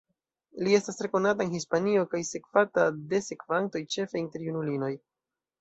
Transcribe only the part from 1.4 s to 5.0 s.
en Hispanio kaj sekvata de sekvantoj ĉefe inter junulinoj.